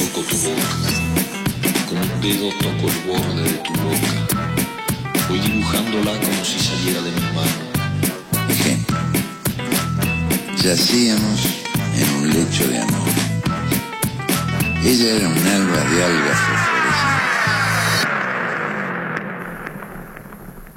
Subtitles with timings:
[0.00, 0.68] toco tu boca,
[1.88, 4.12] con un dedo toco el borde de tu boca.
[5.28, 7.58] Voy dibujándola como si saliera de mi mano.
[8.48, 8.96] Ejemplo.
[10.62, 11.40] Yacíamos
[11.98, 13.08] en un lecho de amor.
[14.82, 17.30] Ella era un alba de algas fosforescentes.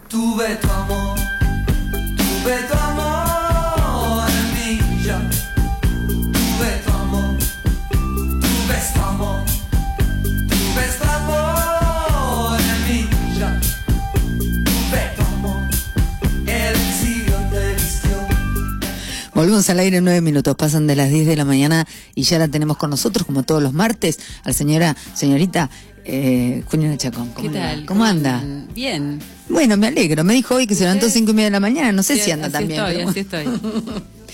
[0.09, 0.82] Tuve tu amor,
[19.69, 22.47] Al aire en nueve minutos, pasan de las 10 de la mañana y ya la
[22.47, 25.69] tenemos con nosotros, como todos los martes, a la señora, señorita
[26.05, 27.29] eh, Juliana Chacón.
[27.29, 27.65] ¿Cómo ¿Qué le va?
[27.65, 27.85] tal?
[27.85, 28.43] ¿Cómo anda?
[28.73, 29.19] Bien.
[29.49, 30.23] Bueno, me alegro.
[30.23, 31.91] Me dijo hoy que se levantó cinco y media de la mañana.
[31.91, 32.79] No sé si anda así también.
[32.79, 33.45] Estoy, pero así estoy.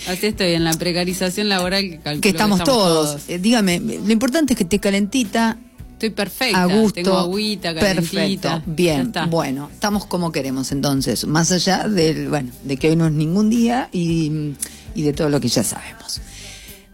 [0.08, 3.22] Así estoy, en la precarización laboral que calculo Que estamos, todos.
[3.28, 5.58] Eh, dígame, lo importante es que esté calentita,
[5.94, 6.64] Estoy perfecta.
[6.64, 6.94] a gusto.
[6.94, 8.62] Tengo agüita, calentita.
[8.62, 8.62] Perfecto.
[8.66, 9.12] Bien.
[9.30, 11.28] Bueno, estamos como queremos entonces.
[11.28, 14.54] Más allá del, bueno, de que hoy no es ningún día y,
[14.96, 16.22] y de todo lo que ya sabemos.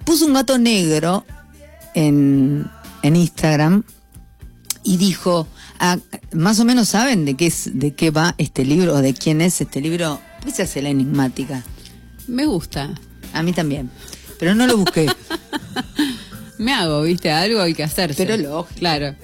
[0.06, 1.26] Puso un gato negro
[1.94, 2.70] en,
[3.02, 3.84] en Instagram
[4.84, 5.48] y dijo,
[5.80, 5.98] ah,
[6.32, 9.42] más o menos saben de qué es, de qué va este libro o de quién
[9.42, 10.20] es este libro.
[10.40, 11.64] ¿Por qué se hace la enigmática?
[12.28, 12.94] Me gusta.
[13.34, 13.90] A mí también.
[14.40, 15.08] Pero no lo busqué.
[16.58, 17.32] Me hago, ¿viste?
[17.32, 18.26] Algo hay que hacerse.
[18.26, 18.80] Pero lógico.
[18.80, 19.16] Claro.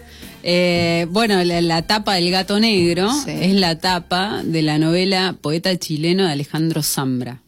[0.43, 3.29] Eh, bueno, la, la tapa del gato negro Sí.
[3.31, 7.41] es la tapa de la novela Poeta chileno de Alejandro Zambra.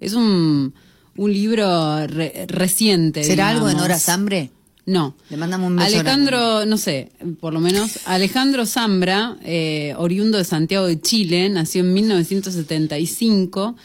[0.00, 0.74] Es un,
[1.16, 3.24] un libro re- reciente.
[3.24, 4.50] ¿Será algo en horas hambre?
[4.84, 5.16] No.
[5.30, 10.44] Le mandamos un beso Alejandro, no sé, por lo menos, Alejandro Zambra, eh, oriundo de
[10.44, 13.76] Santiago de Chile, nació en 1975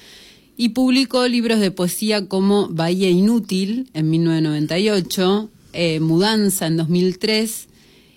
[0.57, 7.67] y publicó libros de poesía como Bahía Inútil en 1998, eh, Mudanza en 2003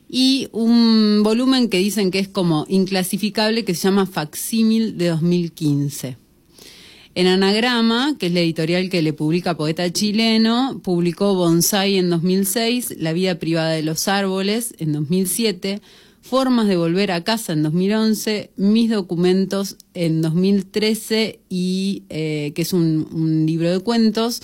[0.08, 6.18] y un volumen que dicen que es como inclasificable que se llama Facsímil de 2015.
[7.16, 12.96] En Anagrama, que es la editorial que le publica Poeta Chileno, publicó Bonsai en 2006,
[12.98, 15.80] La vida privada de los árboles en 2007,
[16.22, 22.72] Formas de volver a casa en 2011, Mis documentos en 2013, y, eh, que es
[22.72, 24.42] un, un libro de cuentos,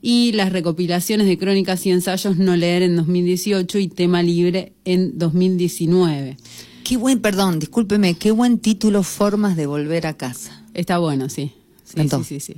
[0.00, 5.18] y las recopilaciones de crónicas y ensayos No leer en 2018 y Tema libre en
[5.18, 6.36] 2019.
[6.84, 10.64] Qué buen, perdón, discúlpeme, qué buen título, Formas de volver a casa.
[10.72, 11.50] Está bueno, sí.
[11.94, 12.54] Sí, sí, sí, sí.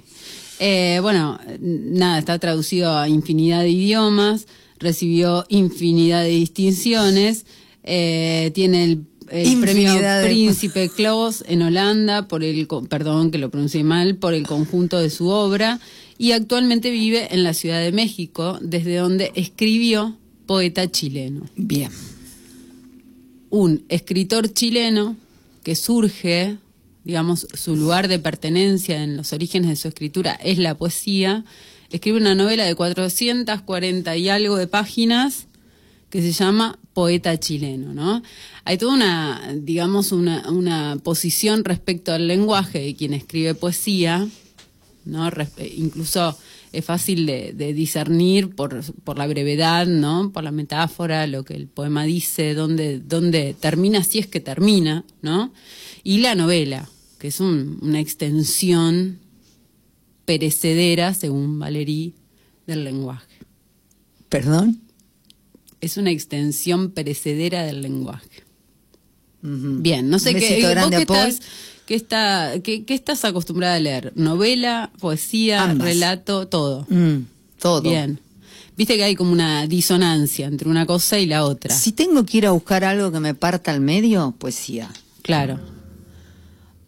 [0.61, 4.47] Eh, bueno, nada, está traducido a infinidad de idiomas,
[4.79, 7.45] recibió infinidad de distinciones,
[7.83, 13.51] eh, tiene el, el premio de- Príncipe Claus en Holanda por el, perdón que lo
[13.51, 15.81] pronuncié mal, por el conjunto de su obra
[16.19, 20.17] y actualmente vive en la Ciudad de México, desde donde escribió
[20.47, 21.91] Poeta chileno Bien.
[23.51, 25.17] un escritor chileno
[25.63, 26.59] que surge,
[27.05, 31.45] digamos, su lugar de pertenencia en los orígenes de su escritura es la poesía,
[31.91, 35.47] escribe una novela de 440 y algo de páginas
[36.11, 38.23] que se llama Poeta chileno, ¿no?
[38.65, 44.27] Hay toda una, digamos, una, una posición respecto al lenguaje de quien escribe poesía,
[45.05, 45.29] ¿no?
[45.77, 46.39] Incluso
[46.73, 50.31] es fácil de, de discernir por, por la brevedad, ¿no?
[50.33, 55.05] Por la metáfora, lo que el poema dice, dónde, dónde termina, si es que termina,
[55.21, 55.53] ¿no?
[56.05, 56.89] Y la novela,
[57.25, 59.19] que es un- una extensión
[60.27, 62.13] perecedera, según Valery,
[62.67, 63.39] del lenguaje.
[64.29, 64.83] ¿Perdón?
[65.81, 68.45] Es una extensión perecedera del lenguaje.
[69.41, 71.41] Bien, no sé qué, vos qué estás,
[71.87, 74.13] qué, está, qué, qué estás acostumbrada a leer?
[74.17, 75.87] ¿Novela, poesía, Ambas.
[75.89, 76.87] relato, todo?
[76.91, 77.21] Mm,
[77.59, 77.81] todo.
[77.89, 78.21] Bien.
[78.77, 81.75] Viste que hay como una disonancia entre una cosa y la otra.
[81.75, 84.91] Si tengo que ir a buscar algo que me parta al medio, poesía.
[85.23, 85.59] Claro.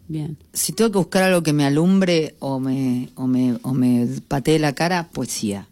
[0.07, 0.37] Bien.
[0.53, 4.59] Si tengo que buscar algo que me alumbre o me, o me, o me patee
[4.59, 5.67] la cara, poesía.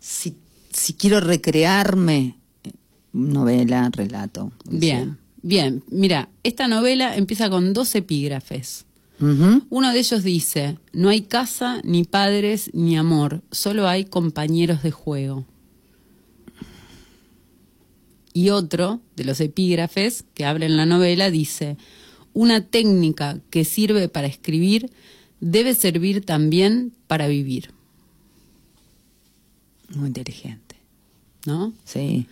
[0.00, 0.36] Si,
[0.72, 2.72] si quiero recrearme, eh,
[3.12, 4.52] novela, relato.
[4.64, 4.80] poesía.
[4.80, 5.18] Bien.
[5.42, 5.84] Bien.
[5.88, 8.86] Mira, esta novela empieza con dos epígrafes.
[9.20, 14.92] Uno de ellos dice, no hay casa, ni padres, ni amor, solo hay compañeros de
[14.92, 15.44] juego.
[18.32, 21.76] Y otro de los epígrafes que habla en la novela dice,
[22.32, 24.90] una técnica que sirve para escribir
[25.40, 27.70] debe servir también para vivir.
[29.94, 30.76] Muy inteligente.
[31.46, 31.72] ¿no?
[31.86, 32.26] Sí.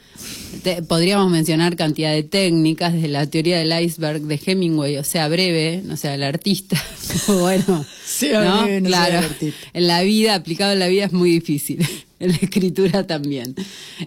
[0.62, 5.28] Te- podríamos mencionar cantidad de técnicas desde la teoría del iceberg de Hemingway, o sea,
[5.28, 6.80] breve, no sea, el artista.
[7.26, 8.62] bueno, Sea ¿no?
[8.64, 9.66] breve, no sea claro, el artista.
[9.72, 11.78] en la vida, aplicado en la vida es muy difícil,
[12.20, 13.54] en la escritura también.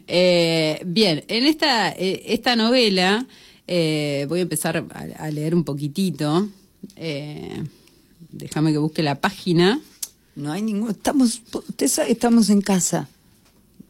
[0.07, 3.25] Eh, bien, en esta, eh, esta novela
[3.73, 6.50] eh, voy a empezar a, a leer un poquitito.
[6.97, 7.63] Eh,
[8.29, 9.79] déjame que busque la página.
[10.35, 10.89] No hay ningún.
[10.89, 13.07] Estamos, usted sabe, estamos en casa.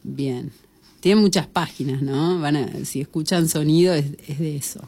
[0.04, 0.52] Bien.
[1.00, 2.38] Tiene muchas páginas, ¿no?
[2.38, 4.80] Van a, si escuchan sonido es, es de eso.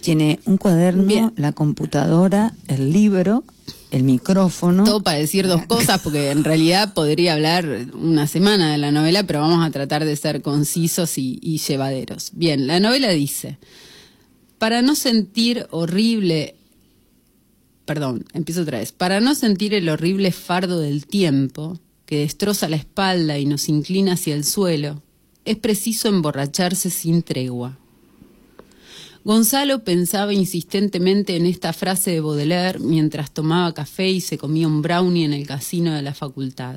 [0.00, 1.32] Tiene un cuaderno, Bien.
[1.36, 3.44] la computadora, el libro,
[3.92, 4.82] el micrófono.
[4.82, 9.22] Todo para decir dos cosas, porque en realidad podría hablar una semana de la novela,
[9.22, 12.30] pero vamos a tratar de ser concisos y, y llevaderos.
[12.32, 13.58] Bien, la novela dice,
[14.58, 16.56] para no sentir horrible,
[17.84, 22.76] perdón, empiezo otra vez, para no sentir el horrible fardo del tiempo que destroza la
[22.76, 25.02] espalda y nos inclina hacia el suelo,
[25.44, 27.78] es preciso emborracharse sin tregua.
[29.24, 34.80] Gonzalo pensaba insistentemente en esta frase de Baudelaire mientras tomaba café y se comía un
[34.80, 36.76] brownie en el casino de la facultad.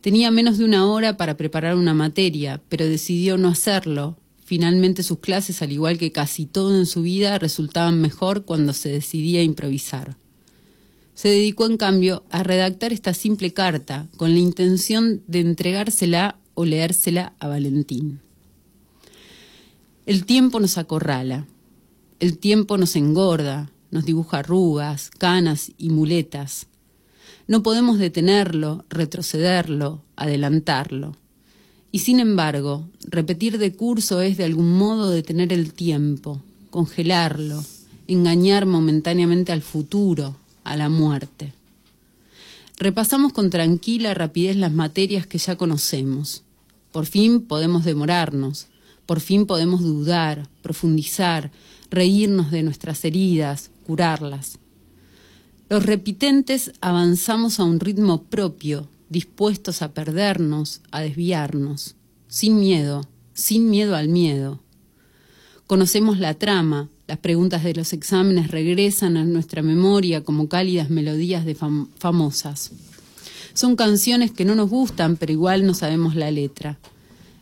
[0.00, 4.16] Tenía menos de una hora para preparar una materia, pero decidió no hacerlo.
[4.48, 8.88] Finalmente sus clases, al igual que casi todo en su vida, resultaban mejor cuando se
[8.88, 10.16] decidía improvisar.
[11.12, 16.64] Se dedicó, en cambio, a redactar esta simple carta con la intención de entregársela o
[16.64, 18.20] leérsela a Valentín.
[20.06, 21.46] El tiempo nos acorrala,
[22.18, 26.68] el tiempo nos engorda, nos dibuja arrugas, canas y muletas.
[27.48, 31.18] No podemos detenerlo, retrocederlo, adelantarlo.
[31.90, 37.64] Y sin embargo, repetir de curso es de algún modo detener el tiempo, congelarlo,
[38.06, 41.52] engañar momentáneamente al futuro, a la muerte.
[42.78, 46.42] Repasamos con tranquila rapidez las materias que ya conocemos.
[46.92, 48.66] Por fin podemos demorarnos,
[49.06, 51.50] por fin podemos dudar, profundizar,
[51.90, 54.58] reírnos de nuestras heridas, curarlas.
[55.70, 61.96] Los repitentes avanzamos a un ritmo propio, dispuestos a perdernos, a desviarnos,
[62.28, 64.60] sin miedo, sin miedo al miedo.
[65.66, 71.44] Conocemos la trama, las preguntas de los exámenes regresan a nuestra memoria como cálidas melodías
[71.44, 72.72] de fam- famosas.
[73.54, 76.78] Son canciones que no nos gustan, pero igual no sabemos la letra.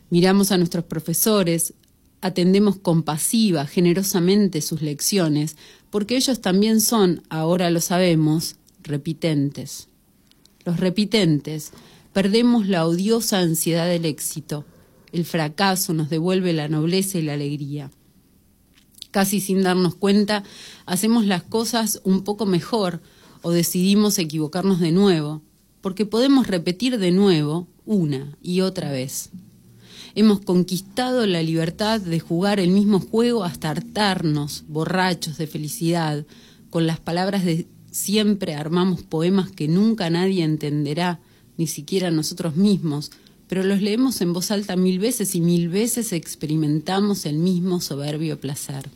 [0.09, 1.73] Miramos a nuestros profesores,
[2.21, 5.57] atendemos compasiva, generosamente sus lecciones,
[5.89, 9.89] porque ellos también son, ahora lo sabemos, repitentes.
[10.67, 11.71] Los repitentes
[12.11, 14.65] perdemos la odiosa ansiedad del éxito.
[15.13, 17.89] El fracaso nos devuelve la nobleza y la alegría.
[19.11, 20.43] Casi sin darnos cuenta,
[20.85, 22.99] hacemos las cosas un poco mejor
[23.43, 25.41] o decidimos equivocarnos de nuevo,
[25.79, 29.29] porque podemos repetir de nuevo una y otra vez.
[30.15, 36.25] Hemos conquistado la libertad de jugar el mismo juego hasta hartarnos, borrachos de felicidad.
[36.69, 41.19] Con las palabras de siempre armamos poemas que nunca nadie entenderá,
[41.57, 43.09] ni siquiera nosotros mismos,
[43.47, 48.39] pero los leemos en voz alta mil veces y mil veces experimentamos el mismo soberbio
[48.39, 48.87] placer.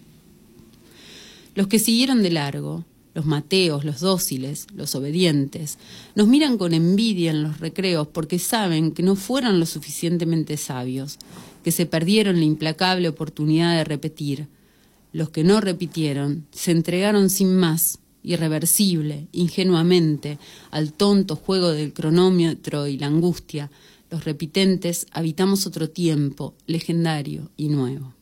[1.56, 5.80] Los que siguieron de largo, los mateos, los dóciles, los obedientes,
[6.14, 11.18] nos miran con envidia en los recreos porque saben que no fueron lo suficientemente sabios,
[11.64, 14.48] que se perdieron la implacable oportunidad de repetir.
[15.12, 20.38] Los que no repitieron se entregaron sin más, irreversible, ingenuamente,
[20.70, 23.72] al tonto juego del cronómetro y la angustia.
[24.10, 28.14] Los repitentes habitamos otro tiempo, legendario y nuevo.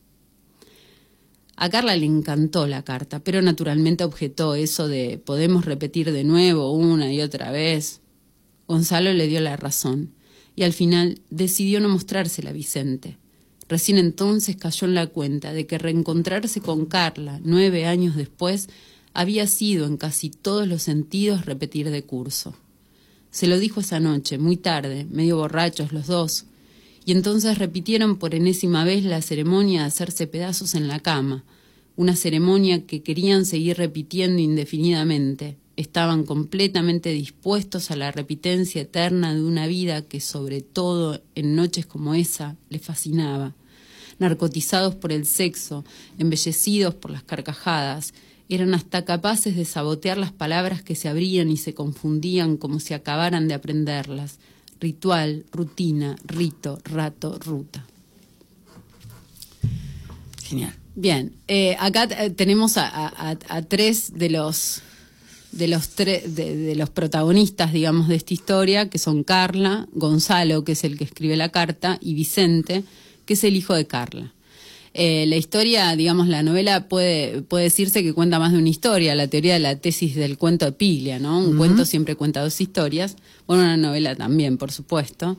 [1.56, 6.72] A Carla le encantó la carta, pero naturalmente objetó eso de podemos repetir de nuevo
[6.72, 8.00] una y otra vez.
[8.66, 10.14] Gonzalo le dio la razón
[10.56, 13.18] y al final decidió no mostrársela a Vicente.
[13.68, 18.68] Recién entonces cayó en la cuenta de que reencontrarse con Carla nueve años después
[19.12, 22.54] había sido en casi todos los sentidos repetir de curso.
[23.30, 26.46] Se lo dijo esa noche, muy tarde, medio borrachos los dos,
[27.04, 31.44] y entonces repitieron por enésima vez la ceremonia de hacerse pedazos en la cama,
[31.96, 35.56] una ceremonia que querían seguir repitiendo indefinidamente.
[35.76, 41.86] Estaban completamente dispuestos a la repitencia eterna de una vida que, sobre todo en noches
[41.86, 43.54] como esa, les fascinaba.
[44.18, 45.84] Narcotizados por el sexo,
[46.18, 48.12] embellecidos por las carcajadas,
[48.50, 52.92] eran hasta capaces de sabotear las palabras que se abrían y se confundían como si
[52.94, 54.38] acabaran de aprenderlas
[54.80, 57.86] ritual, rutina, rito, rato, ruta.
[60.42, 60.74] Genial.
[60.94, 64.82] Bien, eh, acá eh, tenemos a, a- a- a tres de los
[65.52, 70.62] de los tre- de, de los protagonistas, digamos, de esta historia, que son Carla, Gonzalo,
[70.62, 72.84] que es el que escribe la carta, y Vicente,
[73.26, 74.32] que es el hijo de Carla.
[74.92, 79.14] Eh, la historia, digamos, la novela puede, puede decirse que cuenta más de una historia,
[79.14, 81.38] la teoría de la tesis del cuento de Piglia, ¿no?
[81.38, 83.16] Un cuento siempre cuenta dos historias,
[83.46, 85.36] bueno, una novela también, por supuesto.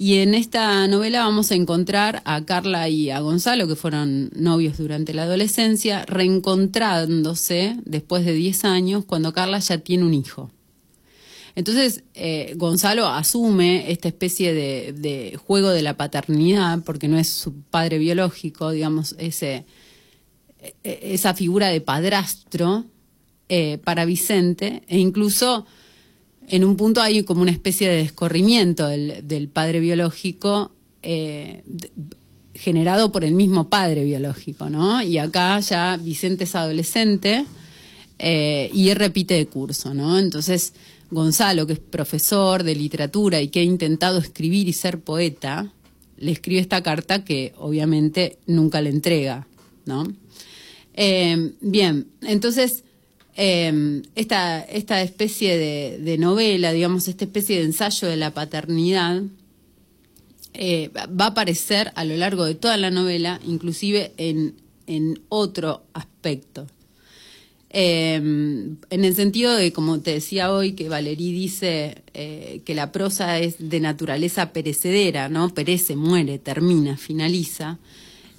[0.00, 4.78] Y en esta novela vamos a encontrar a Carla y a Gonzalo, que fueron novios
[4.78, 10.50] durante la adolescencia, reencontrándose después de 10 años, cuando Carla ya tiene un hijo.
[11.54, 17.62] Entonces, eh, Gonzalo asume esta especie de, juego de la paternidad, porque no es su
[17.62, 19.64] padre biológico, digamos, ese,
[20.60, 22.84] e- e- esa figura de padrastro
[23.48, 25.66] eh, para Vicente, e incluso
[26.48, 31.62] en un punto hay como una especie de descorrimiento del, padre biológico eh,
[32.54, 35.02] generado por el mismo padre biológico, ¿no?
[35.02, 37.44] Y acá ya Vicente es adolescente
[38.18, 40.18] eh, y repite de curso, ¿no?
[40.18, 40.72] Entonces,
[41.10, 45.72] Gonzalo, que es profesor de literatura y que ha intentado escribir y ser poeta,
[46.16, 49.46] le escribe esta carta que obviamente nunca le entrega,
[49.86, 50.06] ¿no?
[50.94, 52.84] Eh, bien, entonces,
[53.36, 59.22] eh, esta, esta especie de, de novela, digamos, esta especie de ensayo de la paternidad,
[60.54, 64.56] eh, va a aparecer a lo largo de toda la novela, inclusive en,
[64.88, 66.66] en otro aspecto.
[67.70, 72.92] Eh, en el sentido de, como te decía hoy, que Valerí dice eh, que la
[72.92, 75.52] prosa es de naturaleza perecedera, ¿no?
[75.52, 77.78] Perece, muere, termina, finaliza.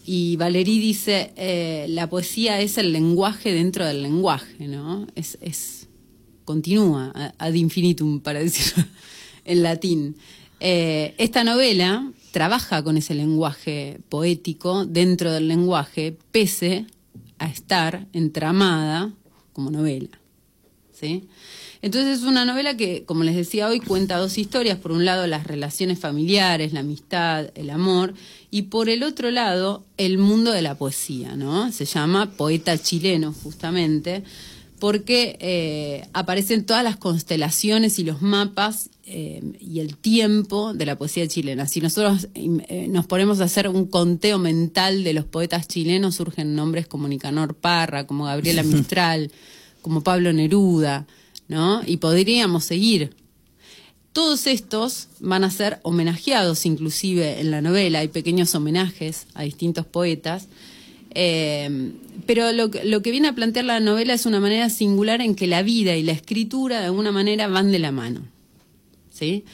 [0.06, 5.06] Y Valerí dice, eh, la poesía es el lenguaje dentro del lenguaje, ¿no?
[5.16, 5.88] Es, es
[6.46, 8.84] continúa, ad infinitum, para decirlo
[9.46, 10.16] en latín.
[10.60, 16.88] Eh, esta novela trabaja con ese lenguaje poético dentro del lenguaje, pese
[17.40, 19.12] a estar entramada
[19.54, 20.20] como novela.
[21.00, 21.28] ¿sí?
[21.82, 24.78] Entonces es una novela que, como les decía hoy, cuenta dos historias.
[24.78, 28.14] Por un lado, las relaciones familiares, la amistad, el amor.
[28.52, 31.72] Y por el otro lado, el mundo de la poesía, ¿no?
[31.72, 34.24] Se llama Poeta Chileno, justamente,
[34.80, 40.98] porque eh, aparecen todas las constelaciones y los mapas eh, y el tiempo de la
[40.98, 41.68] poesía chilena.
[41.68, 46.54] Si nosotros eh, nos ponemos a hacer un conteo mental de los poetas chilenos, surgen
[46.56, 49.32] nombres como Nicanor Parra, como Gabriela Mistral,
[49.82, 51.08] como Pablo Neruda,
[51.48, 51.82] ¿no?
[51.86, 53.16] Y podríamos seguir.
[54.14, 59.86] Todos estos van a ser homenajeados inclusive en la novela, hay pequeños homenajes a distintos
[59.86, 60.48] poetas,
[61.16, 61.92] eh,
[62.26, 65.36] pero lo, que- lo que viene a plantear la novela es una manera singular en
[65.36, 68.22] que la vida y la escritura de alguna manera van de la mano.
[69.20, 69.46] ¿Sí?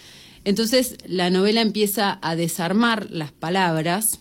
[0.43, 4.19] Entonces la novela empieza a desarmar las palabras,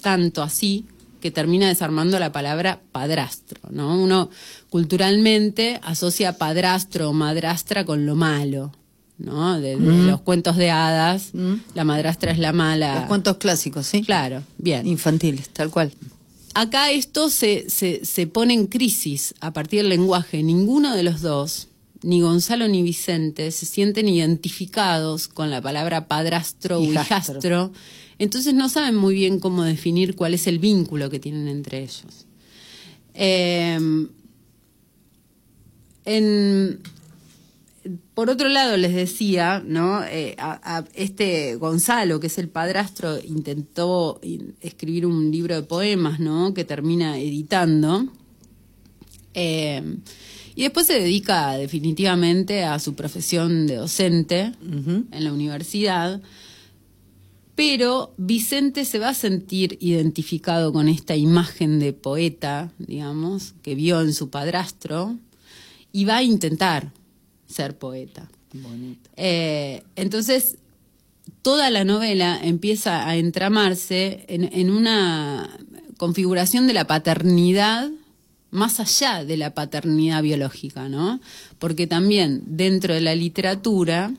[0.00, 0.86] tanto así
[1.20, 4.00] que termina desarmando la palabra padrastro, ¿no?
[4.02, 4.30] Uno
[4.70, 8.72] culturalmente asocia padrastro o madrastra con lo malo,
[9.18, 9.60] ¿no?
[9.60, 11.32] De, de los cuentos de hadas,
[11.74, 13.00] la madrastra es la mala.
[13.00, 14.02] Los cuentos clásicos, ¿sí?
[14.02, 14.86] Claro, bien.
[14.86, 15.92] Infantiles, tal cual.
[16.54, 20.42] Acá esto se, se, se pone en crisis a partir del lenguaje.
[20.42, 21.68] Ninguno de los dos,
[22.02, 27.38] ni Gonzalo ni Vicente, se sienten identificados con la palabra padrastro o Hijastro.
[27.38, 27.72] hijastro.
[28.18, 32.26] Entonces no saben muy bien cómo definir cuál es el vínculo que tienen entre ellos.
[33.14, 33.78] Eh,
[36.04, 36.80] en,
[38.14, 40.02] por otro lado, les decía, ¿no?
[40.04, 45.62] Eh, a, a este Gonzalo, que es el padrastro, intentó in- escribir un libro de
[45.62, 46.52] poemas, ¿no?
[46.54, 48.06] Que termina editando.
[49.34, 49.82] Eh,
[50.54, 56.20] y después se dedica definitivamente a su profesión de docente en la universidad.
[57.54, 64.00] Pero Vicente se va a sentir identificado con esta imagen de poeta, digamos, que vio
[64.00, 65.18] en su padrastro,
[65.92, 66.92] y va a intentar
[67.46, 68.30] ser poeta.
[69.16, 70.56] Eh, entonces,
[71.42, 75.58] toda la novela empieza a entramarse en, en una
[75.96, 77.90] configuración de la paternidad
[78.50, 81.20] más allá de la paternidad biológica, ¿no?
[81.58, 84.12] Porque también dentro de la literatura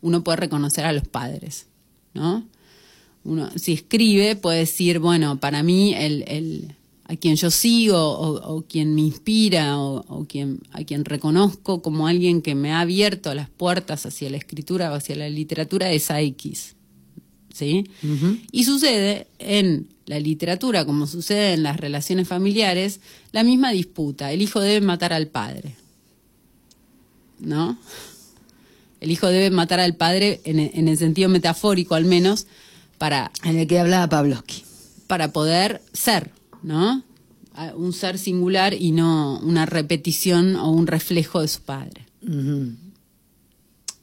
[0.00, 1.66] uno puede reconocer a los padres,
[2.14, 2.46] ¿no?
[3.24, 6.74] Uno, si escribe, puede decir, bueno, para mí el, el-
[7.10, 12.06] a quien yo sigo o, quien me inspira o, o quien, a quien reconozco como
[12.06, 16.10] alguien que me ha abierto las puertas hacia la escritura o hacia la literatura es
[16.10, 16.76] a X.
[17.58, 17.90] ¿sí?
[18.52, 23.00] Y sucede en la literatura, como sucede en las relaciones familiares,
[23.32, 24.32] la misma disputa.
[24.32, 25.74] El hijo debe matar al padre.
[27.40, 27.76] ¿No?
[29.00, 32.46] El hijo debe matar al padre en, e- en el sentido metafórico al menos
[32.98, 34.64] para, En el que hablaba Pavlovsky.
[35.06, 37.02] para poder ser, ¿no?
[37.76, 42.06] un ser singular y no una repetición o un reflejo de su padre.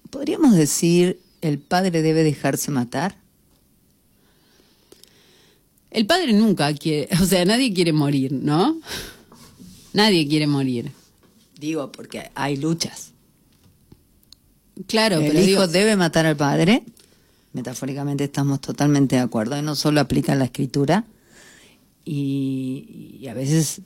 [0.09, 3.17] ¿Podríamos decir el padre debe dejarse matar?
[5.96, 8.78] El padre nunca quiere, o sea, nadie quiere morir, ¿no?
[9.94, 10.92] Nadie quiere morir.
[11.58, 13.14] Digo, porque hay luchas.
[14.88, 16.84] Claro, el pero hijo digo, debe matar al padre.
[17.54, 19.58] Metafóricamente estamos totalmente de acuerdo.
[19.58, 21.06] Y no solo aplica la escritura.
[22.04, 23.80] Y, y a veces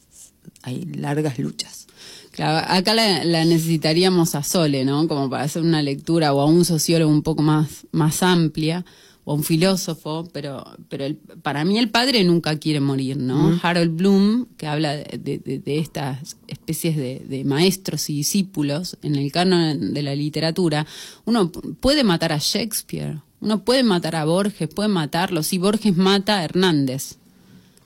[0.64, 1.86] hay largas luchas.
[2.32, 5.08] claro, acá la, la necesitaríamos a Sole, ¿no?
[5.08, 8.84] Como para hacer una lectura o a un sociólogo un poco más, más amplia
[9.30, 13.60] o un filósofo, pero, pero el- para mí el padre nunca quiere morir, ¿no?
[13.62, 19.16] Harold Bloom, que habla de, de- de estas especies de, de maestros y discípulos en
[19.16, 20.88] el canon de la literatura,
[21.26, 26.40] uno puede matar a Shakespeare, uno puede matar a Borges, puede matarlo, si Borges mata
[26.40, 27.18] a Hernández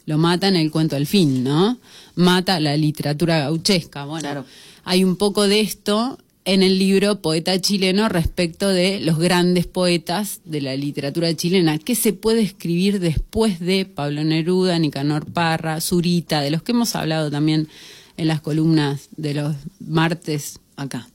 [0.05, 1.77] lo mata en el cuento del fin, ¿no?
[2.15, 4.05] Mata la literatura gauchesca.
[4.05, 4.45] Bueno, Claro.
[4.85, 10.41] hay un poco de esto en el libro Poeta chileno respecto de los grandes poetas
[10.45, 11.79] de la literatura chilena.
[11.79, 16.95] ¿Qué se puede escribir después de Pablo Neruda, Nicanor Parra, Zurita, de los que hemos
[16.95, 17.69] hablado también
[18.17, 21.07] en las columnas de los martes Acá.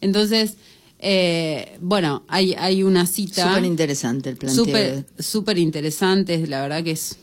[0.00, 0.54] Entonces,
[0.98, 3.48] eh, bueno, hay, hay una cita.
[3.48, 4.64] Súper interesante el planteo.
[4.64, 7.16] Súper súper interesante, la verdad que es,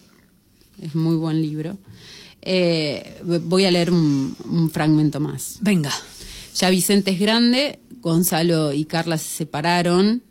[0.82, 1.78] es muy buen libro.
[2.42, 5.58] Eh, voy a leer un, un fragmento más.
[5.62, 5.92] Venga.
[6.56, 10.24] Ya Vicente es grande, Gonzalo y Carla se separaron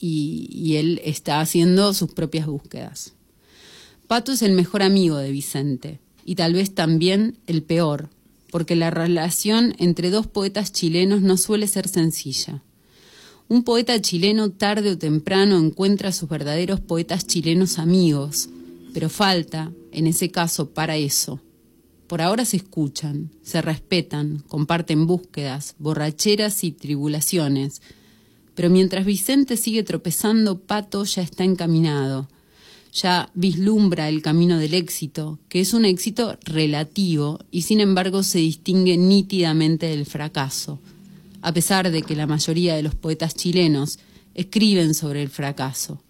[0.00, 3.14] y, y él está haciendo sus propias búsquedas.
[4.08, 8.10] Pato es el mejor amigo de Vicente y tal vez también el peor,
[8.50, 12.64] porque la relación entre dos poetas chilenos no suele ser sencilla.
[13.46, 18.48] Un poeta chileno tarde o temprano encuentra a sus verdaderos poetas chilenos amigos,
[18.92, 21.40] pero falta, en ese caso, para eso.
[22.08, 27.82] Por ahora se escuchan, se respetan, comparten búsquedas, borracheras y tribulaciones.
[28.54, 32.26] Pero mientras Vicente sigue tropezando, Pato ya está encaminado.
[32.94, 38.38] Ya vislumbra el camino del éxito, que es un éxito relativo y sin embargo se
[38.38, 40.80] distingue nítidamente del fracaso,
[41.42, 43.98] a pesar de que la mayoría de los poetas chilenos
[44.34, 46.00] escriben sobre el fracaso.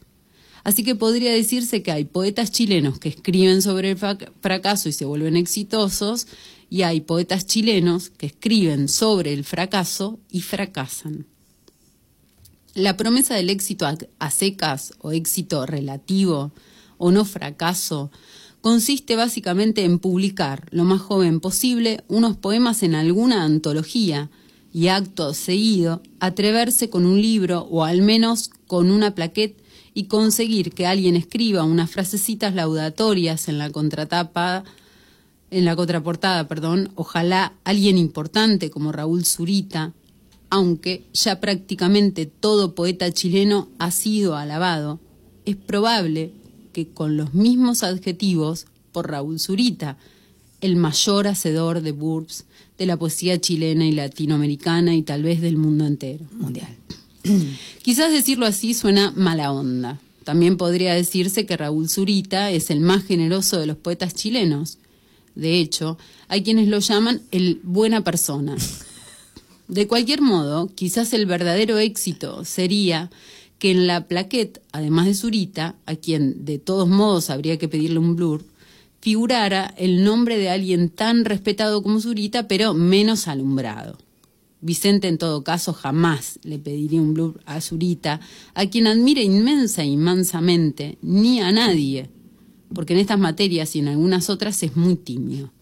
[0.64, 4.92] Así que podría decirse que hay poetas chilenos que escriben sobre el frac- fracaso y
[4.92, 6.26] se vuelven exitosos,
[6.70, 11.26] y hay poetas chilenos que escriben sobre el fracaso y fracasan.
[12.74, 13.86] La promesa del éxito
[14.18, 16.52] a, secas o éxito relativo
[16.98, 18.10] o no fracaso
[18.60, 24.30] consiste básicamente en publicar lo más joven posible unos poemas en alguna antología
[24.72, 29.56] y acto seguido atreverse con un libro o al menos con una plaquette
[29.98, 34.62] y conseguir que alguien escriba unas frasecitas laudatorias en la contratapa
[35.50, 39.94] en la contraportada, perdón, ojalá alguien importante como Raúl Zurita,
[40.50, 45.00] aunque ya prácticamente todo poeta chileno ha sido alabado,
[45.46, 46.30] es probable
[46.72, 49.96] que con los mismos adjetivos por Raúl Zurita,
[50.60, 52.44] el mayor hacedor de burbs
[52.78, 56.24] de la poesía chilena y latinoamericana y tal vez del mundo entero.
[56.38, 56.76] Mundial.
[57.82, 60.00] Quizás decirlo así suena mala onda.
[60.24, 64.78] También podría decirse que Raúl Zurita es el más generoso de los poetas chilenos.
[65.34, 65.96] De hecho,
[66.28, 68.56] hay quienes lo llaman el buena persona.
[69.68, 73.10] De cualquier modo, quizás el verdadero éxito sería
[73.58, 77.98] que en la plaquette, además de Zurita, a quien de todos modos habría que pedirle
[77.98, 78.44] un blur,
[79.00, 83.98] figurara el nombre de alguien tan respetado como Zurita, pero menos alumbrado.
[84.60, 88.20] Vicente, en todo caso, jamás le pediría un blur a Zurita,
[88.54, 92.10] a quien admira inmensa y mansamente, ni a nadie,
[92.74, 95.52] porque en estas materias y en algunas otras es muy tímido.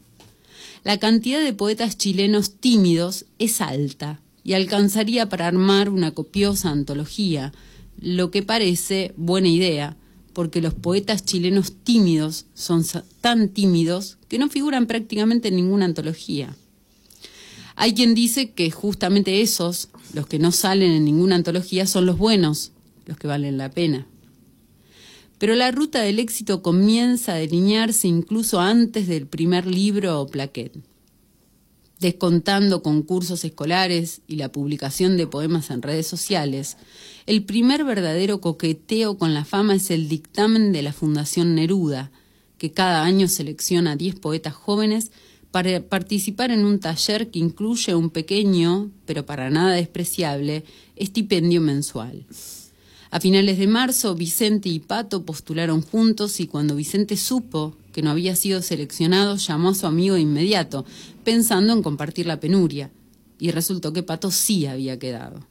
[0.83, 7.53] La cantidad de poetas chilenos tímidos es alta y alcanzaría para armar una copiosa antología,
[8.01, 9.97] lo que parece buena idea,
[10.33, 12.85] porque los poetas chilenos tímidos son
[13.21, 16.55] tan tímidos que no figuran prácticamente en ninguna antología.
[17.77, 22.17] Hay quien dice que justamente esos, los que no salen en ninguna antología, son los
[22.17, 22.73] buenos,
[23.05, 24.07] los que valen la pena.
[25.39, 30.73] Pero la ruta del éxito comienza a delinearse incluso antes del primer libro o plaquet.
[32.01, 36.79] Descontando concursos escolares y la publicación de poemas en redes sociales,
[37.27, 42.11] el primer verdadero coqueteo con la fama es el dictamen de la Fundación Neruda,
[42.57, 45.11] que cada año selecciona a 10 poetas jóvenes
[45.57, 50.65] para participar en un taller que incluye un pequeño, pero para nada despreciable,
[50.97, 52.27] estipendio mensual.
[53.11, 58.11] A finales de marzo, Vicente y Pato postularon juntos y cuando Vicente supo que no
[58.11, 60.85] había sido seleccionado, llamó a su amigo de inmediato,
[61.25, 62.91] pensando en compartir la penuria.
[63.39, 65.47] Y resultó que Pato sí había quedado.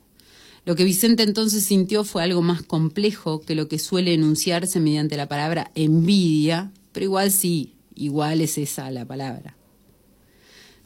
[0.66, 5.18] Lo que Vicente entonces sintió fue algo más complejo que lo que suele enunciarse mediante
[5.18, 9.56] la palabra envidia, pero igual sí, igual es esa la palabra.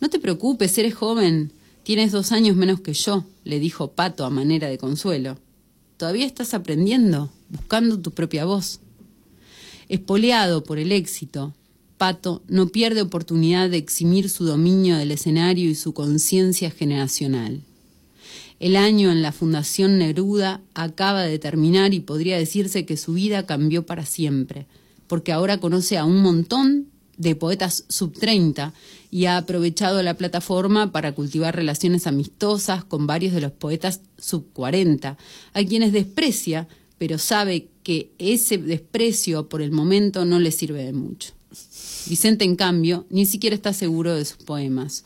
[0.02, 1.52] No te preocupes, eres joven,
[1.84, 5.38] tienes dos años menos que yo, le dijo Pato a manera de consuelo.
[5.98, 8.80] Todavía estás aprendiendo, buscando tu propia voz.
[9.90, 11.54] Espoleado por el éxito,
[11.98, 17.62] Pato no pierde oportunidad de eximir su dominio del escenario y su conciencia generacional.
[18.62, 23.46] El año en la Fundación Neruda acaba de terminar y podría decirse que su vida
[23.46, 24.66] cambió para siempre,
[25.08, 28.74] porque ahora conoce a un montón de poetas sub 30
[29.12, 34.46] y ha aprovechado la plataforma para cultivar relaciones amistosas con varios de los poetas sub
[34.54, 35.18] 40,
[35.54, 36.68] a quienes desprecia,
[36.98, 41.34] pero sabe que ese desprecio por el momento no le sirve de mucho.
[42.08, 45.06] Vicente, en cambio, ni siquiera está seguro de sus poemas.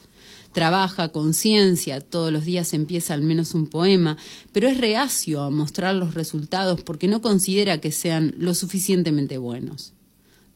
[0.51, 4.17] Trabaja con ciencia, todos los días empieza al menos un poema,
[4.51, 9.93] pero es reacio a mostrar los resultados porque no considera que sean lo suficientemente buenos.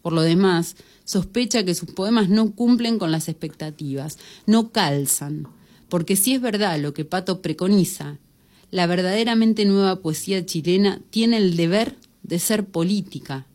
[0.02, 5.48] Por lo demás, sospecha que sus poemas no cumplen con las expectativas, no calzan,
[5.90, 8.18] porque si es verdad lo que Pato preconiza,
[8.72, 13.46] la verdaderamente nueva poesía chilena tiene el deber de ser política.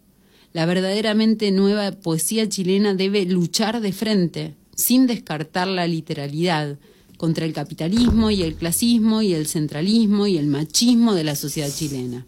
[0.53, 6.79] La verdaderamente nueva poesía chilena debe luchar de frente, sin descartar la literalidad,
[7.23, 11.71] contra el capitalismo y el clasismo y el centralismo y el machismo de la sociedad
[11.73, 12.27] chilena.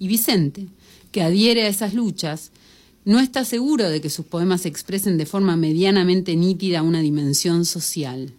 [0.00, 0.66] Y Vicente,
[1.12, 2.50] que adhiere a esas luchas,
[3.04, 8.32] no está seguro de que sus poemas expresen de forma medianamente nítida una dimensión social.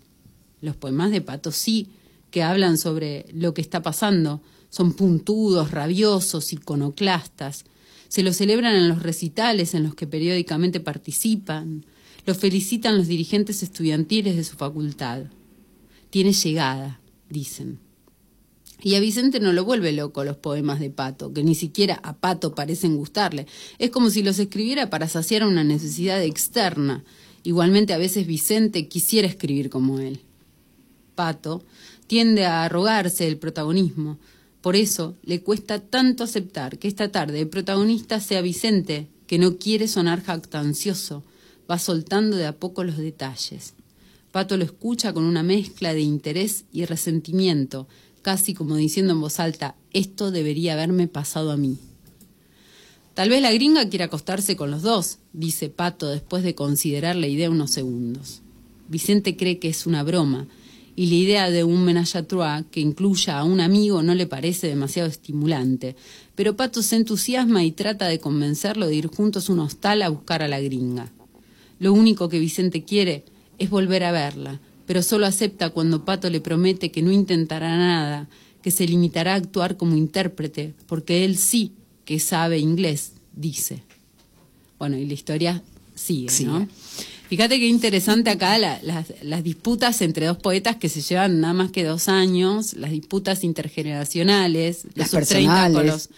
[0.61, 1.89] Los poemas de Pato sí,
[2.31, 7.65] que hablan sobre lo que está pasando, son puntudos, rabiosos, iconoclastas.
[8.07, 11.85] Se los celebran en los recitales en los que periódicamente participan.
[12.25, 15.25] Los felicitan los dirigentes estudiantiles de su facultad.
[16.09, 17.82] Tiene llegada, dicen.
[18.85, 22.17] Y a Vicente no lo vuelve loco los poemas de Pato, que ni siquiera a
[22.17, 23.47] Pato parecen gustarle.
[23.79, 27.05] Es como si los escribiera para saciar una necesidad externa.
[27.43, 30.19] Igualmente a veces Vicente quisiera escribir como él.
[31.15, 31.63] Pato
[32.07, 34.19] tiende a arrogarse el protagonismo.
[34.59, 39.57] Por eso le cuesta tanto aceptar que esta tarde el protagonista sea Vicente, que no
[39.57, 41.23] quiere sonar jactancioso,
[41.69, 43.75] va soltando de a poco los detalles.
[44.31, 47.87] Pato lo escucha con una mezcla de interés y resentimiento,
[48.23, 51.77] casi como diciendo en voz alta, esto debería haberme pasado a mí.
[53.13, 57.27] Tal vez la gringa quiera acostarse con los dos, dice Pato después de considerar la
[57.27, 58.41] idea unos segundos.
[58.87, 60.47] Vicente cree que es una broma,
[60.95, 64.27] y la idea de un menage à trois que incluya a un amigo no le
[64.27, 65.95] parece demasiado estimulante,
[66.35, 70.09] pero Pato se entusiasma y trata de convencerlo de ir juntos a un hostal a
[70.09, 71.11] buscar a la gringa.
[71.79, 73.25] Lo único que Vicente quiere
[73.57, 78.27] es volver a verla, pero solo acepta cuando Pato le promete que no intentará nada,
[78.61, 81.73] que se limitará a actuar como intérprete, porque él sí
[82.05, 83.83] que sabe inglés, dice.
[84.79, 85.63] Bueno, y la historia
[85.95, 86.67] sigue, ¿no?
[87.29, 91.83] Fíjate qué interesante acá las disputas entre dos poetas que se llevan nada más que
[91.83, 96.09] dos años, las disputas intergeneracionales, Las los sub 30 con los,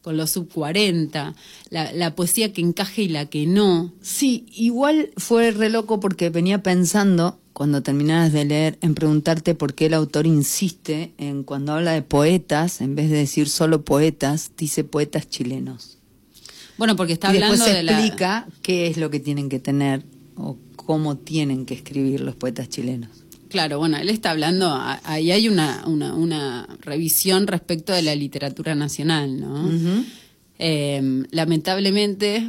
[0.00, 1.34] con los sub 40,
[1.70, 3.92] la, la poesía que encaje y la que no.
[4.00, 9.74] Sí, igual fue re loco porque venía pensando, cuando terminabas de leer, en preguntarte por
[9.74, 14.52] qué el autor insiste en cuando habla de poetas, en vez de decir solo poetas,
[14.56, 15.98] dice poetas chilenos.
[16.78, 17.92] Bueno, porque está y después hablando se de la...
[17.92, 20.04] explica qué es lo que tienen que tener
[20.36, 23.10] o cómo tienen que escribir los poetas chilenos.
[23.50, 28.76] Claro, bueno, él está hablando, ahí hay una, una, una revisión respecto de la literatura
[28.76, 29.68] nacional, ¿no?
[30.58, 32.48] Eh, lamentablemente,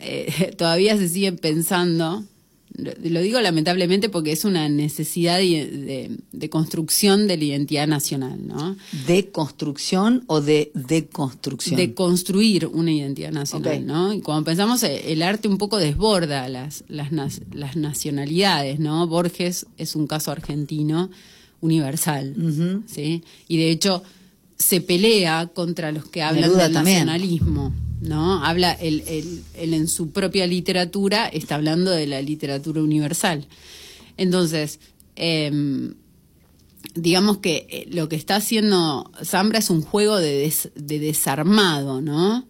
[0.00, 2.24] eh, todavía se siguen pensando,
[2.74, 8.46] lo, digo lamentablemente porque es una necesidad de, de- de construcción de la identidad nacional,
[8.46, 8.76] ¿no?
[9.06, 11.76] ¿De construcción o de deconstrucción?
[11.76, 13.86] de construir una identidad nacional.
[13.86, 14.12] ¿no?
[14.12, 17.12] Y cuando pensamos, eh, el arte un poco desborda las, las,
[17.52, 19.06] las nacionalidades, ¿no?
[19.06, 21.10] Borges es un caso argentino
[21.60, 22.34] universal,
[22.86, 23.22] ¿sí?
[23.48, 24.02] Y de hecho
[24.58, 27.06] se pelea contra los que hablan del también.
[27.06, 27.72] nacionalismo,
[28.02, 28.44] ¿no?
[28.44, 33.46] Habla, él, él- él en su propia literatura está hablando de la literatura universal.
[34.16, 34.80] Entonces,
[35.16, 35.94] em,
[36.94, 42.00] digamos que eh, lo que está haciendo Zambra es un juego de, des- de desarmado,
[42.00, 42.46] ¿no?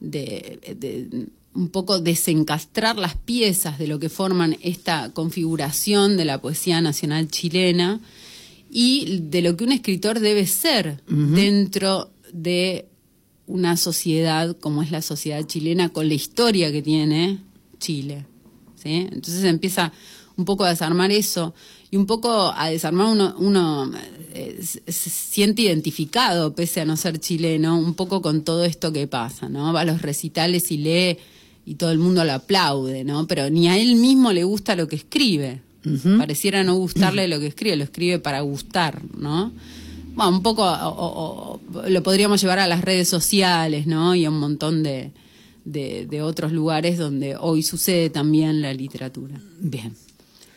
[0.00, 6.40] De, de un poco desencastrar las piezas de lo que forman esta configuración de la
[6.40, 8.00] poesía nacional chilena
[8.70, 12.86] y de lo que un escritor debe ser dentro de
[13.50, 17.38] una sociedad como es la sociedad chilena, con la historia que tiene,
[17.78, 18.24] Chile.
[18.76, 19.08] ¿sí?
[19.10, 19.92] Entonces empieza
[20.36, 21.54] un poco a desarmar eso
[21.90, 23.90] y un poco a desarmar uno, uno
[24.32, 29.06] eh, se, siente identificado, pese a no ser chileno, un poco con todo esto que
[29.06, 29.72] pasa, ¿no?
[29.72, 31.18] Va a los recitales y lee
[31.66, 33.26] y todo el mundo lo aplaude, ¿no?
[33.26, 35.60] Pero ni a él mismo le gusta lo que escribe.
[36.18, 39.52] Pareciera no gustarle lo que escribe, lo escribe para gustar, ¿no?
[40.14, 44.14] Bueno, un poco o- o- o lo podríamos llevar a las redes sociales, ¿no?
[44.14, 45.12] Y a un montón de,
[45.64, 49.40] de, de otros lugares donde hoy sucede también la literatura.
[49.60, 49.94] Bien.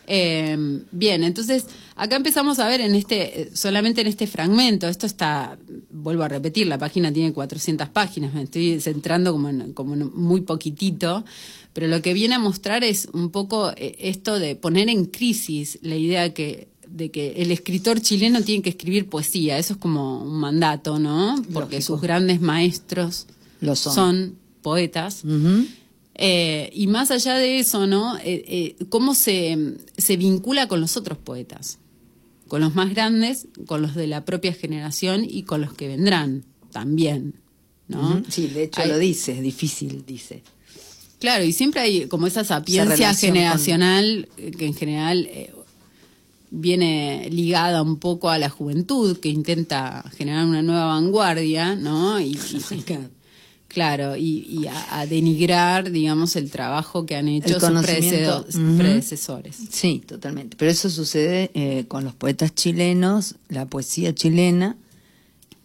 [0.06, 1.64] Eh, bien, entonces
[1.96, 5.56] acá empezamos a ver en este, solamente en este fragmento, esto está,
[5.90, 10.10] vuelvo a repetir, la página tiene 400 páginas, me estoy centrando como en, como en
[10.14, 11.24] muy poquitito,
[11.72, 15.78] pero lo que viene a mostrar es un poco eh, esto de poner en crisis
[15.80, 20.22] la idea que de que el escritor chileno tiene que escribir poesía, eso es como
[20.22, 21.34] un mandato, ¿no?
[21.52, 21.82] Porque Lógico.
[21.94, 23.26] sus grandes maestros
[23.60, 23.94] Lo son.
[23.94, 25.22] son poetas.
[26.16, 28.16] Eh, y más allá de eso, ¿no?
[28.18, 31.78] Eh, eh, ¿Cómo se, se vincula con los otros poetas?
[32.46, 36.44] Con los más grandes, con los de la propia generación y con los que vendrán
[36.70, 37.34] también,
[37.88, 38.22] ¿no?
[38.28, 40.42] Sí, de hecho Hay- lo dice, es difícil, dice.
[41.18, 45.52] Claro, y siempre hay como esa sapiencia generacional que en general eh,
[46.56, 52.20] viene ligada un poco a la juventud que intenta generar una nueva vanguardia, ¿no?
[52.20, 52.84] Y, y-
[53.68, 54.14] Claro.
[54.16, 57.86] y, y a, a denigrar, digamos, el trabajo que han hecho sus
[58.78, 59.56] predecesores.
[59.70, 60.56] Sí, totalmente.
[60.56, 64.76] Pero eso sucede eh, con los poetas chilenos, la poesía chilena,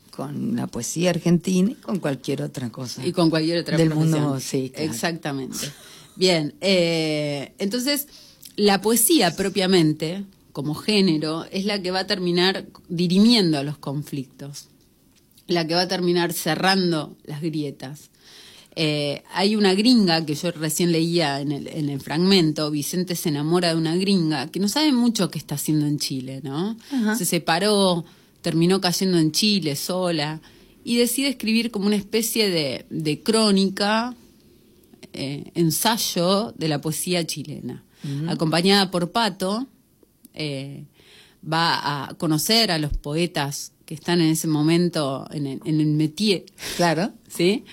[0.10, 3.06] con la poesía argentina y con cualquier otra cosa.
[3.06, 4.22] Y con cualquier otra Del profesión.
[4.24, 4.92] mundo, sí, claro.
[4.92, 5.72] Exactamente.
[6.16, 8.08] Bien, eh, entonces
[8.56, 10.24] la poesía propiamente,
[10.60, 14.68] como género, es la que va a terminar dirimiendo los conflictos,
[15.48, 18.10] la que va a terminar cerrando las grietas.
[18.76, 23.30] Eh, hay una gringa que yo recién leía en el, en el fragmento, Vicente se
[23.30, 26.76] enamora de una gringa que no sabe mucho qué está haciendo en Chile, ¿no?
[26.92, 27.16] Ajá.
[27.16, 28.04] Se separó,
[28.42, 30.42] terminó cayendo en Chile sola
[30.84, 34.14] y decide escribir como una especie de, de crónica,
[35.14, 37.84] eh, ensayo de la poesía chilena.
[38.28, 39.68] Acompañada por Pato,
[40.40, 40.86] eh,
[41.44, 45.88] va a conocer a los poetas que están en ese momento en el, en el
[45.88, 46.46] métier,
[46.78, 47.12] Claro.
[47.28, 47.66] ¿sí?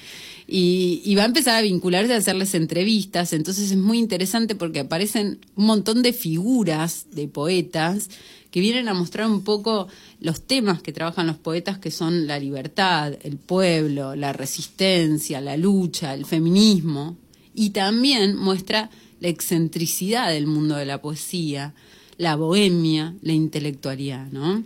[0.48, 4.81] Y, y va a empezar a vincularse a hacerles entrevistas, entonces es muy interesante porque
[4.81, 8.09] aparecen un montón de figuras de poetas
[8.50, 9.88] que vienen a mostrar un poco
[10.20, 15.57] los temas que trabajan los poetas, que son la libertad, el pueblo, la resistencia, la
[15.57, 17.18] lucha, el feminismo,
[17.55, 21.74] y también muestra la excentricidad del mundo de la poesía,
[22.18, 24.62] la bohemia, la intelectualidad, ¿no?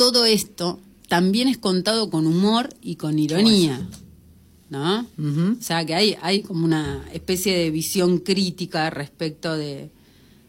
[0.00, 3.86] todo esto también es contado con humor y con ironía,
[4.70, 5.00] ¿no?
[5.00, 9.90] O sea que hay, hay como una especie de visión crítica respecto de,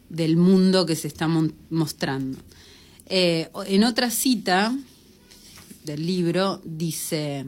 [0.07, 1.27] del mundo que se está
[1.69, 2.37] mostrando.
[3.07, 4.73] Eh, en otra cita
[5.83, 7.45] del libro dice...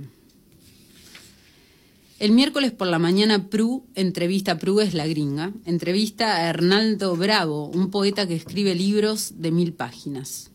[2.24, 7.66] El miércoles por la mañana Pru entrevista, Pru es la gringa, entrevista a Hernaldo Bravo,
[7.68, 10.50] un poeta que escribe libros de mil páginas.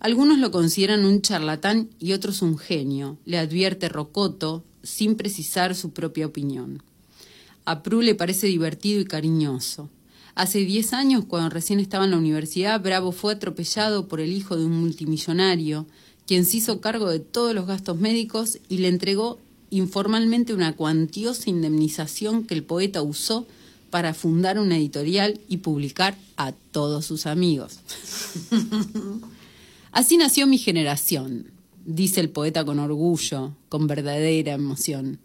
[0.00, 5.90] Algunos lo consideran un charlatán y otros un genio, le advierte Rocoto, sin precisar su
[5.90, 6.82] propia opinión.
[7.66, 9.90] A Pru le parece divertido y cariñoso.
[10.34, 14.56] Hace 10 años, cuando recién estaba en la universidad, Bravo fue atropellado por el hijo
[14.56, 15.86] de un multimillonario,
[16.26, 21.50] quien se hizo cargo de todos los gastos médicos y le entregó informalmente una cuantiosa
[21.50, 23.46] indemnización que el poeta usó
[23.90, 27.80] para fundar una editorial y publicar a todos sus amigos.
[29.92, 31.50] Así nació mi generación,
[31.84, 35.18] dice el poeta con orgullo, con verdadera emoción.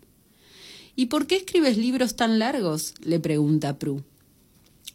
[0.96, 2.94] ¿Y por qué escribes libros tan largos?
[3.04, 4.04] le pregunta Pru.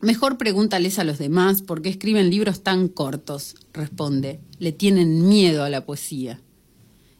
[0.01, 4.41] Mejor pregúntales a los demás por qué escriben libros tan cortos, responde.
[4.59, 6.41] Le tienen miedo a la poesía.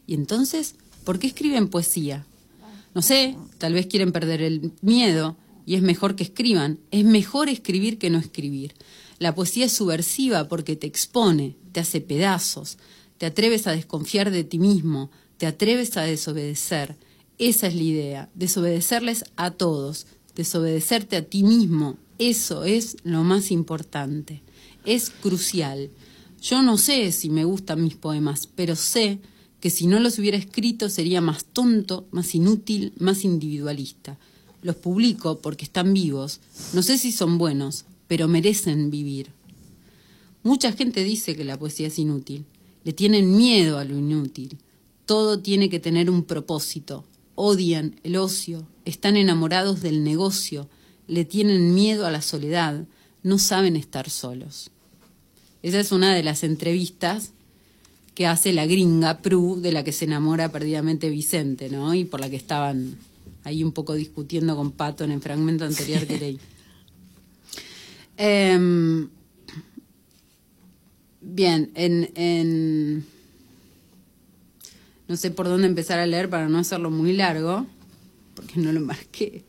[0.05, 0.75] ¿Y entonces
[1.07, 2.25] por qué escriben poesía?
[2.93, 6.79] No sé, tal vez quieren perder el miedo y es mejor que escriban.
[6.91, 8.73] Es mejor escribir que no escribir.
[9.17, 12.77] La poesía es subversiva porque te expone, te hace pedazos,
[13.19, 16.97] te atreves a desconfiar de ti mismo, te atreves a desobedecer.
[17.37, 21.95] Esa es la idea, desobedecerles a todos, desobedecerte a ti mismo.
[22.17, 24.41] Eso es lo más importante.
[24.83, 25.89] Es crucial.
[26.41, 29.21] Yo no sé si me gustan mis poemas, pero sé
[29.59, 34.17] que si no los hubiera escrito sería más tonto, más inútil, más individualista.
[34.61, 36.39] Los publico porque están vivos.
[36.73, 39.31] No sé si son buenos, pero merecen vivir.
[40.43, 42.45] Mucha gente dice que la poesía es inútil.
[42.83, 44.57] Le tienen miedo a lo inútil.
[45.05, 47.03] Todo tiene que tener un propósito.
[47.35, 48.67] Odian el ocio.
[48.85, 50.69] Están enamorados del negocio.
[51.07, 52.85] le tienen miedo a la soledad,
[53.23, 54.71] no saben estar solos.
[55.63, 57.31] Esa es una de las entrevistas
[58.17, 61.93] que hace la gringa Pru, de la que se enamora perdidamente Vicente, ¿no?
[61.93, 62.97] Y por la que estaban
[63.43, 66.39] ahí un poco discutiendo con Pato en el fragmento anterior que leí.
[68.17, 69.07] Em,
[71.21, 73.05] bien, en, en,
[75.07, 77.67] No sé por dónde empezar a leer para no hacerlo muy largo,
[78.33, 79.43] porque no lo marqué.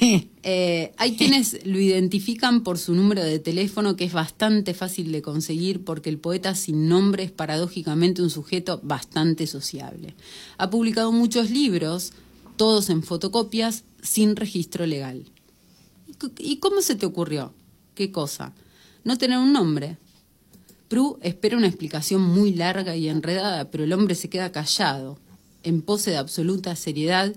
[0.44, 5.22] Eh, hay quienes lo identifican por su número de teléfono, que es bastante fácil de
[5.22, 10.16] conseguir porque el poeta sin nombre es paradójicamente un sujeto bastante sociable.
[10.58, 12.12] Ha publicado muchos libros,
[12.56, 15.26] todos en fotocopias, sin registro legal.
[16.38, 17.54] ¿Y cómo se te ocurrió?
[17.94, 18.52] ¿Qué cosa?
[19.04, 19.96] No tener un nombre.
[20.88, 25.18] Pru espera una explicación muy larga y enredada, pero el hombre se queda callado,
[25.62, 27.32] en pose de absoluta seriedad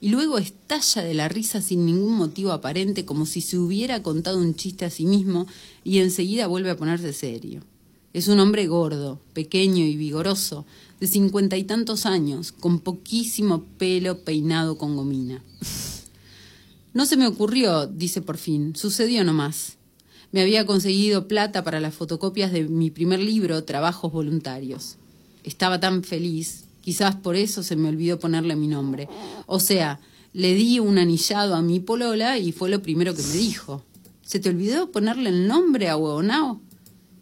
[0.00, 4.38] y luego estalla de la risa sin ningún motivo aparente, como si se hubiera contado
[4.38, 5.46] un chiste a sí mismo,
[5.84, 7.62] y enseguida vuelve a ponerse serio.
[8.12, 10.64] Es un hombre gordo, pequeño y vigoroso,
[11.00, 15.42] de cincuenta y tantos años, con poquísimo pelo peinado con gomina.
[16.92, 19.76] No se me ocurrió, dice por fin, sucedió nomás.
[20.32, 24.96] Me había conseguido plata para las fotocopias de mi primer libro, Trabajos Voluntarios.
[25.44, 29.08] Estaba tan feliz, Quizás por eso se me olvidó ponerle mi nombre.
[29.46, 30.00] O sea,
[30.32, 33.84] le di un anillado a mi polola y fue lo primero que me dijo.
[34.22, 36.60] ¿Se te olvidó ponerle el nombre a Huevonao?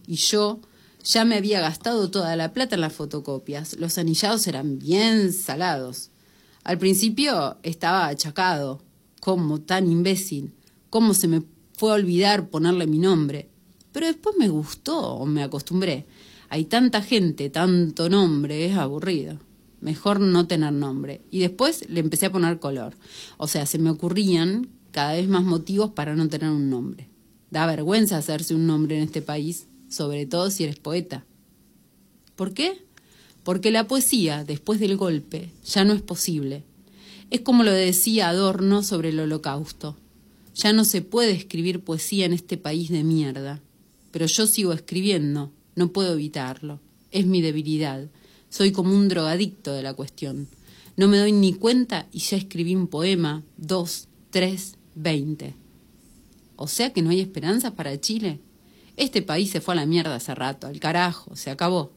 [0.06, 0.60] Y yo
[1.04, 3.76] ya me había gastado toda la plata en las fotocopias.
[3.78, 6.10] Los anillados eran bien salados.
[6.64, 8.82] Al principio estaba achacado.
[9.20, 10.52] ¿Cómo tan imbécil?
[10.90, 11.42] ¿Cómo se me
[11.76, 13.48] fue a olvidar ponerle mi nombre?
[13.90, 16.06] Pero después me gustó, me acostumbré.
[16.50, 19.47] Hay tanta gente, tanto nombre, es aburrido
[19.80, 21.22] mejor no tener nombre.
[21.30, 22.94] Y después le empecé a poner color.
[23.36, 27.08] O sea, se me ocurrían cada vez más motivos para no tener un nombre.
[27.50, 31.24] Da vergüenza hacerse un nombre en este país, sobre todo si eres poeta.
[32.36, 32.84] ¿Por qué?
[33.42, 36.64] Porque la poesía, después del golpe, ya no es posible.
[37.30, 39.96] Es como lo decía Adorno sobre el holocausto.
[40.54, 43.60] Ya no se puede escribir poesía en este país de mierda.
[44.10, 46.80] Pero yo sigo escribiendo, no puedo evitarlo.
[47.10, 48.08] Es mi debilidad
[48.50, 50.48] soy como un drogadicto de la cuestión.
[50.96, 55.54] No me doy ni cuenta y ya escribí un poema, dos, tres, veinte.
[56.56, 58.40] O sea que no hay esperanza para Chile.
[58.96, 61.92] Este país se fue a la mierda hace rato, al carajo, se acabó.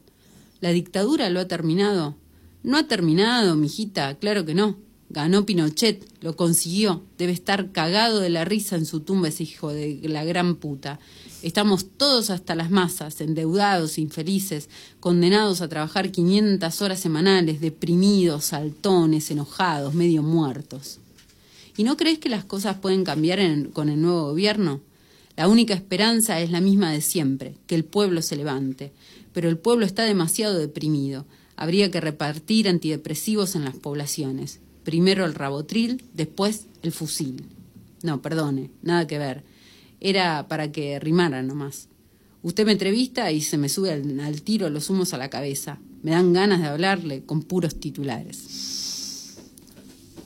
[0.60, 2.14] ¿La dictadura lo ha terminado?
[2.62, 4.76] No ha terminado, mijita, claro que no.
[5.10, 7.02] Ganó Pinochet, lo consiguió.
[7.18, 11.00] Debe estar cagado de la risa en su tumba ese hijo de la gran puta.
[11.42, 14.68] Estamos todos hasta las masas, endeudados, infelices,
[15.00, 20.98] condenados a trabajar 500 horas semanales, deprimidos, saltones, enojados, medio muertos.
[21.76, 23.40] ¿Y no crees que las cosas pueden cambiar
[23.72, 24.80] con el nuevo gobierno?
[25.36, 28.92] La única esperanza es la misma de siempre, que el pueblo se levante.
[29.32, 31.26] Pero el pueblo está demasiado deprimido.
[31.56, 34.60] Habría que repartir antidepresivos en las poblaciones.
[34.84, 37.46] Primero el rabotril, después el fusil.
[38.02, 39.51] No, perdone, nada que ver
[40.02, 41.88] era para que rimara nomás.
[42.42, 45.78] Usted me entrevista y se me sube al, tiro los humos a la cabeza.
[46.02, 49.36] Me dan ganas de hablarle con puros titulares.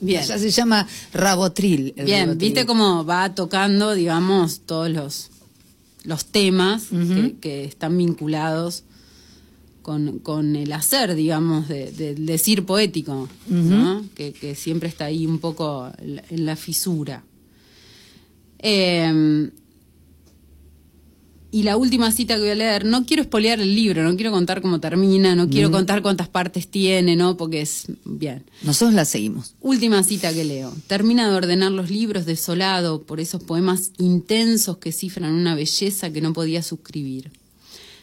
[0.01, 0.23] Bien.
[0.23, 1.93] Ya se llama Rabotril.
[2.03, 5.29] Bien, viste cómo va tocando, digamos, todos los,
[6.03, 6.87] los temas
[7.39, 8.83] que, están vinculados
[9.83, 14.03] con, con, el hacer, digamos, del decir poético, ¿no?
[14.15, 17.23] que, que, siempre está ahí un poco en la, fisura.
[18.59, 19.51] Eh,
[21.49, 24.31] y la última cita que voy a leer, no quiero espolear el libro, no quiero
[24.31, 25.71] contar cómo termina, no quiero mm.
[25.71, 27.37] contar cuántas partes tiene, ¿no?
[27.37, 28.43] Porque es bien.
[28.63, 29.55] Nosotros la seguimos.
[29.61, 30.73] Última cita que leo.
[30.87, 36.21] Termina de ordenar los libros desolado por esos poemas intensos que cifran una belleza que
[36.21, 37.31] no podía suscribir.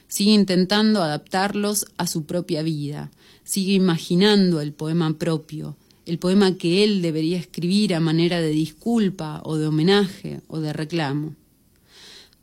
[0.09, 3.11] Sigue intentando adaptarlos a su propia vida.
[3.45, 5.77] Sigue imaginando el poema propio,
[6.07, 10.73] el poema que él debería escribir a manera de disculpa o de homenaje o de
[10.73, 11.35] reclamo.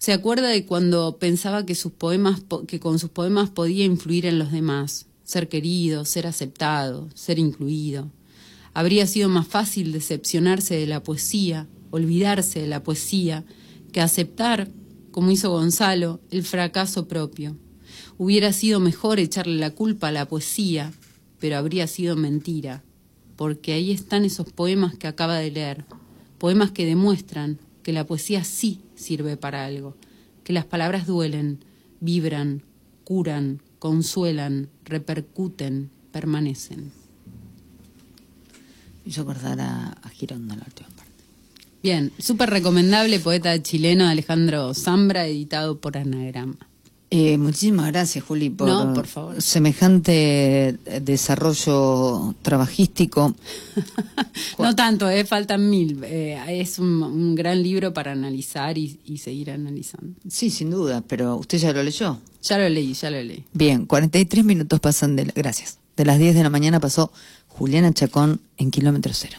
[0.02, 4.40] Se acuerda de cuando pensaba que, sus poemas, que con sus poemas podía influir en
[4.40, 8.10] los demás, ser querido, ser aceptado, ser incluido.
[8.74, 13.46] Habría sido más fácil decepcionarse de la poesía, olvidarse de la poesía,
[13.92, 14.72] que aceptar,
[15.12, 17.56] como hizo Gonzalo, el fracaso propio.
[18.18, 20.92] Hubiera sido mejor echarle la culpa a la poesía,
[21.38, 22.84] pero habría sido mentira,
[23.36, 25.86] porque ahí están esos poemas que acaba de leer,
[26.40, 29.96] poemas que demuestran que la poesía sí sirve para algo,
[30.44, 31.60] que las palabras duelen,
[32.00, 32.64] vibran,
[33.04, 36.92] curan, consuelan, repercuten, permanecen.
[39.06, 41.12] Yo acordar a, a Gironda la última parte.
[41.82, 46.71] Bien, súper recomendable, poeta chileno Alejandro Zambra, editado por Anagrama.
[47.14, 49.42] Eh, muchísimas gracias, Juli, por, No, por favor.
[49.42, 53.36] semejante eh, desarrollo trabajístico.
[54.60, 56.00] no tanto, eh, faltan mil.
[56.06, 60.14] Eh, es un, un gran libro para analizar y, y seguir analizando.
[60.30, 62.18] Sí, sin duda, pero usted ya lo leyó.
[62.44, 63.44] Ya lo leí, ya lo leí.
[63.54, 65.26] Bien, 43 minutos pasan de...
[65.26, 65.78] la- Gracias.
[65.98, 67.12] De las 10 de la mañana pasó
[67.50, 69.38] Juliana Chacón en Kilómetro Cero.